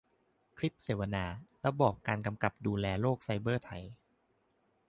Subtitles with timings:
[0.57, 1.25] คลิปเสวนา:
[1.65, 3.83] ระบอบการกำกับดูแลโลกไซเบอร์ไทย